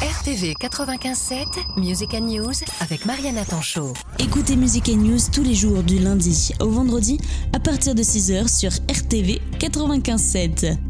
RTV 0.00 0.54
95.7, 0.58 1.78
Music 1.78 2.14
and 2.14 2.22
News 2.22 2.54
avec 2.80 3.04
Mariana 3.04 3.44
Tanchot. 3.44 3.92
Écoutez 4.18 4.56
Music 4.56 4.88
and 4.88 5.02
News 5.02 5.18
tous 5.30 5.42
les 5.42 5.54
jours 5.54 5.82
du 5.82 5.98
lundi 5.98 6.52
au 6.58 6.70
vendredi 6.70 7.18
à 7.52 7.60
partir 7.60 7.94
de 7.94 8.02
6h 8.02 8.48
sur 8.48 8.70
RTV 8.70 9.42
95.7. 9.58 10.89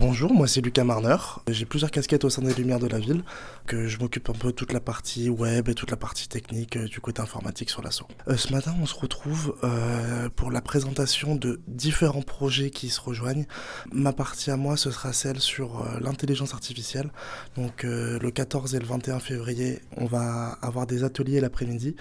Bonjour, 0.00 0.32
moi 0.32 0.46
c'est 0.46 0.60
Lucas 0.60 0.84
Marner. 0.84 1.16
J'ai 1.48 1.64
plusieurs 1.64 1.90
casquettes 1.90 2.24
au 2.24 2.30
sein 2.30 2.42
des 2.42 2.54
Lumières 2.54 2.78
de 2.78 2.86
la 2.86 3.00
ville, 3.00 3.24
que 3.66 3.88
je 3.88 3.98
m'occupe 3.98 4.30
un 4.30 4.32
peu 4.32 4.48
de 4.48 4.52
toute 4.52 4.72
la 4.72 4.78
partie 4.78 5.28
web 5.28 5.68
et 5.68 5.74
toute 5.74 5.90
la 5.90 5.96
partie 5.96 6.28
technique 6.28 6.76
euh, 6.76 6.86
du 6.86 7.00
côté 7.00 7.20
informatique 7.20 7.68
sur 7.68 7.82
l'assaut. 7.82 8.06
Euh, 8.28 8.36
ce 8.36 8.52
matin, 8.52 8.76
on 8.80 8.86
se 8.86 8.94
retrouve 8.94 9.56
euh, 9.64 10.28
pour 10.36 10.52
la 10.52 10.60
présentation 10.60 11.34
de 11.34 11.60
différents 11.66 12.22
projets 12.22 12.70
qui 12.70 12.90
se 12.90 13.00
rejoignent. 13.00 13.44
Ma 13.90 14.12
partie 14.12 14.52
à 14.52 14.56
moi, 14.56 14.76
ce 14.76 14.92
sera 14.92 15.12
celle 15.12 15.40
sur 15.40 15.80
euh, 15.80 15.98
l'intelligence 16.00 16.54
artificielle. 16.54 17.10
Donc 17.56 17.82
le 17.82 18.30
14 18.30 18.76
et 18.76 18.78
le 18.78 18.86
21 18.86 19.18
février, 19.18 19.80
on 19.96 20.06
va 20.06 20.58
avoir 20.62 20.86
des 20.86 21.02
ateliers 21.02 21.40
l'après-midi 21.40 21.96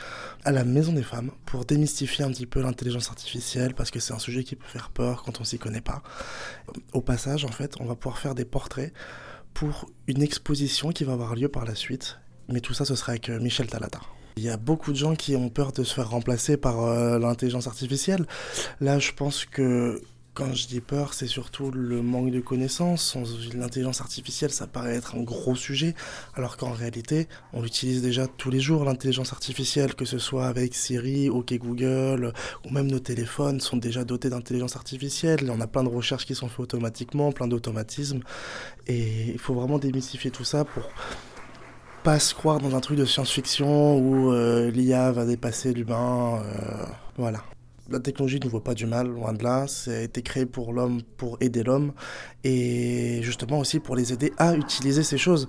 à 0.46 0.52
la 0.52 0.64
Maison 0.64 0.94
des 0.94 1.02
Femmes 1.02 1.32
pour 1.48 1.66
démystifier 1.66 2.24
un 2.24 2.30
petit 2.30 2.46
peu 2.46 2.62
l'intelligence 2.62 3.10
artificielle 3.10 3.74
parce 3.74 3.90
que 3.90 4.00
c'est 4.00 4.14
un 4.14 4.20
sujet 4.20 4.44
qui 4.44 4.56
peut 4.56 4.68
faire 4.68 4.92
peur 4.92 5.24
quand 5.24 5.42
on 5.42 5.44
s'y 5.44 5.58
connaît 5.58 5.82
pas. 5.82 6.04
Au 6.94 7.02
passage, 7.02 7.44
en 7.44 7.52
fait, 7.52 7.74
on 7.80 7.87
va 7.88 7.96
pouvoir 7.96 8.20
faire 8.20 8.36
des 8.36 8.46
portraits 8.46 8.94
pour 9.54 9.90
une 10.08 10.22
exposition 10.22 10.92
qui 10.92 11.04
va 11.04 11.14
avoir 11.14 11.36
lieu 11.36 11.50
par 11.50 11.66
la 11.66 11.76
suite. 11.76 12.20
Mais 12.50 12.62
tout 12.62 12.74
ça, 12.74 12.86
ce 12.86 12.96
sera 12.96 13.14
avec 13.14 13.30
euh, 13.30 13.40
Michel 13.40 13.68
Talata. 13.68 14.00
Il 14.38 14.44
y 14.44 14.50
a 14.50 14.58
beaucoup 14.58 14.92
de 14.92 14.98
gens 14.98 15.16
qui 15.16 15.36
ont 15.36 15.50
peur 15.50 15.72
de 15.72 15.84
se 15.84 15.94
faire 15.94 16.10
remplacer 16.10 16.58
par 16.58 16.84
euh, 16.84 17.18
l'intelligence 17.18 17.66
artificielle. 17.66 18.28
Là, 18.80 19.00
je 19.00 19.12
pense 19.12 19.46
que 19.46 20.02
quand 20.38 20.54
je 20.54 20.68
dis 20.68 20.82
peur, 20.82 21.16
c'est 21.16 21.26
surtout 21.26 21.72
le 21.72 22.04
manque 22.04 22.30
de 22.30 22.40
connaissances. 22.40 23.18
L'intelligence 23.56 24.02
artificielle, 24.02 24.52
ça 24.52 24.68
paraît 24.68 24.94
être 24.94 25.16
un 25.16 25.24
gros 25.24 25.56
sujet, 25.56 25.96
alors 26.36 26.58
qu'en 26.58 26.74
réalité, 26.74 27.28
on 27.54 27.64
l'utilise 27.64 28.04
déjà 28.04 28.28
tous 28.28 28.52
les 28.52 28.60
jours, 28.60 28.86
l'intelligence 28.86 29.34
artificielle, 29.34 29.96
que 29.96 30.06
ce 30.06 30.20
soit 30.20 30.46
avec 30.46 30.76
Siri, 30.76 31.28
OK 31.30 31.52
Google, 31.56 32.34
ou 32.64 32.70
même 32.70 32.86
nos 32.86 33.00
téléphones 33.00 33.60
sont 33.62 33.78
déjà 33.78 34.04
dotés 34.04 34.30
d'intelligence 34.30 34.76
artificielle. 34.76 35.50
On 35.50 35.60
a 35.60 35.66
plein 35.66 35.84
de 35.84 35.90
recherches 35.90 36.28
qui 36.28 36.36
sont 36.36 36.50
faites 36.50 36.60
automatiquement, 36.60 37.32
plein 37.32 37.48
d'automatismes. 37.48 38.20
Et 38.86 39.32
il 39.32 39.40
faut 39.40 39.56
vraiment 39.56 39.80
démystifier 39.80 40.30
tout 40.30 40.44
ça 40.44 40.66
pour 40.66 40.84
pas 42.04 42.20
se 42.20 42.36
croire 42.36 42.60
dans 42.60 42.76
un 42.76 42.80
truc 42.80 43.00
de 43.00 43.06
science-fiction 43.06 43.98
où 43.98 44.32
euh, 44.32 44.70
l'IA 44.70 45.12
va 45.12 45.26
dépasser 45.26 45.74
l'humain. 45.74 46.44
euh, 46.46 46.86
voilà. 47.18 47.42
La 47.90 48.00
technologie 48.00 48.40
ne 48.44 48.50
vaut 48.50 48.60
pas 48.60 48.74
du 48.74 48.86
mal, 48.86 49.08
loin 49.08 49.34
de 49.34 49.44
là. 49.44 49.68
Ça 49.68 49.92
a 49.92 50.02
été 50.02 50.22
créé 50.22 50.46
pour 50.46 50.74
l'homme, 50.74 51.02
pour 51.18 51.38
aider 51.42 51.64
l'homme, 51.64 51.94
et 52.44 53.20
justement 53.22 53.60
aussi 53.60 53.80
pour 53.80 53.96
les 53.96 54.14
aider 54.14 54.34
à 54.38 54.56
utiliser 54.56 55.04
ces 55.04 55.18
choses. 55.18 55.48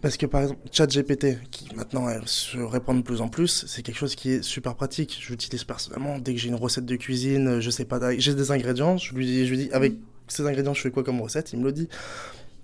Parce 0.00 0.16
que 0.16 0.26
par 0.26 0.42
exemple, 0.42 0.60
ChatGPT, 0.72 1.38
qui 1.50 1.74
maintenant 1.76 2.08
se 2.26 2.58
répand 2.58 2.96
de 2.96 3.02
plus 3.02 3.20
en 3.20 3.28
plus, 3.28 3.64
c'est 3.68 3.82
quelque 3.82 3.98
chose 3.98 4.16
qui 4.16 4.30
est 4.30 4.42
super 4.42 4.74
pratique. 4.74 5.16
J'utilise 5.24 5.62
personnellement 5.62 6.18
dès 6.18 6.34
que 6.34 6.40
j'ai 6.40 6.48
une 6.48 6.56
recette 6.56 6.86
de 6.86 6.96
cuisine, 6.96 7.60
je 7.60 7.70
sais 7.70 7.84
pas, 7.84 8.00
j'ai 8.18 8.34
des 8.34 8.50
ingrédients, 8.50 8.96
je 8.96 9.14
lui, 9.14 9.46
je 9.46 9.50
lui 9.50 9.58
dis 9.58 9.70
avec 9.72 9.94
ces 10.26 10.44
ingrédients, 10.44 10.74
je 10.74 10.80
fais 10.80 10.90
quoi 10.90 11.04
comme 11.04 11.20
recette, 11.20 11.52
il 11.52 11.60
me 11.60 11.64
le 11.64 11.72
dit. 11.72 11.88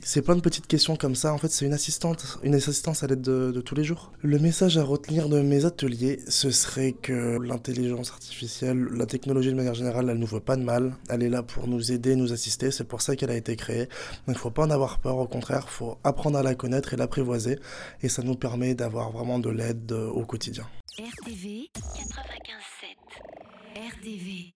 C'est 0.00 0.22
plein 0.22 0.36
de 0.36 0.41
petites 0.41 0.66
questions 0.66 0.96
comme 0.96 1.14
ça. 1.14 1.34
En 1.34 1.38
fait, 1.38 1.48
c'est 1.48 1.66
une 1.66 1.72
assistante, 1.72 2.38
une 2.42 2.54
assistance 2.54 3.02
à 3.02 3.08
l'aide 3.08 3.20
de, 3.20 3.60
tous 3.60 3.74
les 3.74 3.84
jours. 3.84 4.12
Le 4.22 4.38
message 4.38 4.78
à 4.78 4.84
retenir 4.84 5.28
de 5.28 5.41
mes 5.41 5.64
ateliers, 5.64 6.20
ce 6.28 6.50
serait 6.50 6.92
que 6.92 7.38
l'intelligence 7.38 8.10
artificielle, 8.10 8.84
la 8.92 9.06
technologie 9.06 9.50
de 9.50 9.56
manière 9.56 9.74
générale, 9.74 10.08
elle 10.08 10.19
nous 10.19 10.26
veut 10.26 10.41
pas 10.41 10.56
de 10.56 10.62
mal. 10.62 10.94
Elle 11.10 11.22
est 11.22 11.28
là 11.28 11.42
pour 11.42 11.66
nous 11.66 11.92
aider, 11.92 12.14
nous 12.16 12.32
assister. 12.32 12.70
C'est 12.70 12.84
pour 12.84 13.02
ça 13.02 13.16
qu'elle 13.16 13.30
a 13.30 13.36
été 13.36 13.56
créée. 13.56 13.88
Donc, 14.26 14.36
il 14.36 14.38
faut 14.38 14.50
pas 14.50 14.64
en 14.64 14.70
avoir 14.70 15.00
peur. 15.00 15.19
Au 15.19 15.26
contraire, 15.26 15.69
faut 15.69 15.98
apprendre 16.04 16.38
à 16.38 16.42
la 16.42 16.54
connaître 16.54 16.94
et 16.94 16.96
l'apprivoiser. 16.96 17.58
Et 18.02 18.08
ça 18.08 18.22
nous 18.22 18.36
permet 18.36 18.74
d'avoir 18.74 19.10
vraiment 19.10 19.38
de 19.38 19.50
l'aide 19.50 19.92
euh, 19.92 20.08
au 20.08 20.24
quotidien. 20.24 20.66
RTV 20.98 21.70
95.7. 21.74 22.96
RTV 23.76 24.54